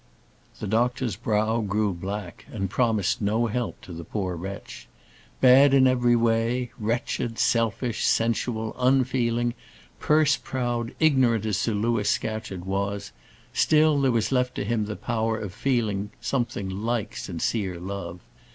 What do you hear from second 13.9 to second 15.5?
there was left to him the power